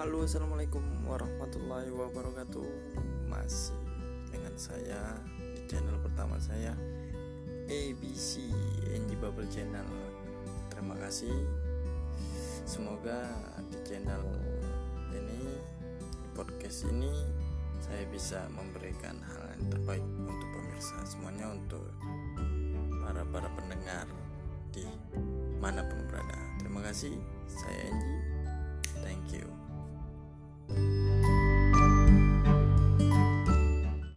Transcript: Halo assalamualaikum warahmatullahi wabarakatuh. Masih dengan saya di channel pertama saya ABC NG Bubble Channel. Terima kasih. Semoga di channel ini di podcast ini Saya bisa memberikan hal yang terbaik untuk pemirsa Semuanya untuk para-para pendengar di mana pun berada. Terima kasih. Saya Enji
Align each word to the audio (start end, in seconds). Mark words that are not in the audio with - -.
Halo 0.00 0.24
assalamualaikum 0.24 0.80
warahmatullahi 1.04 1.92
wabarakatuh. 1.92 2.64
Masih 3.28 3.76
dengan 4.32 4.56
saya 4.56 4.96
di 5.36 5.60
channel 5.68 6.00
pertama 6.00 6.40
saya 6.40 6.72
ABC 7.68 8.48
NG 8.96 9.12
Bubble 9.20 9.44
Channel. 9.52 9.84
Terima 10.72 10.96
kasih. 11.04 11.36
Semoga 12.64 13.28
di 13.68 13.76
channel 13.84 14.24
ini 15.12 15.52
di 16.00 16.28
podcast 16.32 16.88
ini 16.88 17.12
Saya 17.84 18.00
bisa 18.08 18.48
memberikan 18.56 19.20
hal 19.20 19.52
yang 19.52 19.68
terbaik 19.68 20.06
untuk 20.24 20.48
pemirsa 20.56 20.96
Semuanya 21.04 21.52
untuk 21.52 21.84
para-para 23.04 23.52
pendengar 23.52 24.08
di 24.72 24.88
mana 25.60 25.84
pun 25.84 26.08
berada. 26.08 26.40
Terima 26.56 26.80
kasih. 26.88 27.20
Saya 27.44 27.92
Enji 27.92 28.19